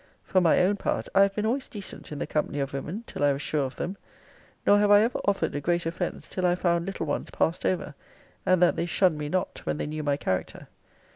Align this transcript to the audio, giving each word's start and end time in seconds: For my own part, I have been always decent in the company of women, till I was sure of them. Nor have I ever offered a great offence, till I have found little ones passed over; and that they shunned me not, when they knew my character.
For 0.23 0.41
my 0.41 0.59
own 0.63 0.77
part, 0.77 1.07
I 1.13 1.21
have 1.21 1.35
been 1.35 1.45
always 1.45 1.67
decent 1.67 2.11
in 2.11 2.17
the 2.17 2.25
company 2.25 2.59
of 2.59 2.73
women, 2.73 3.03
till 3.05 3.23
I 3.23 3.33
was 3.33 3.43
sure 3.43 3.65
of 3.65 3.75
them. 3.75 3.97
Nor 4.65 4.79
have 4.79 4.89
I 4.89 5.01
ever 5.01 5.19
offered 5.25 5.53
a 5.53 5.61
great 5.61 5.85
offence, 5.85 6.27
till 6.27 6.43
I 6.47 6.57
have 6.57 6.61
found 6.61 6.87
little 6.87 7.05
ones 7.05 7.29
passed 7.29 7.67
over; 7.67 7.93
and 8.43 8.63
that 8.63 8.77
they 8.77 8.87
shunned 8.87 9.19
me 9.19 9.29
not, 9.29 9.61
when 9.63 9.77
they 9.77 9.85
knew 9.85 10.01
my 10.03 10.17
character. 10.17 10.69